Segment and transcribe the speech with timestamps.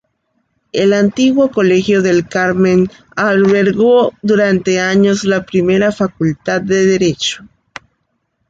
[0.71, 7.43] El antiguo colegio del Carmen albergó durante años la primera Facultad de Derecho.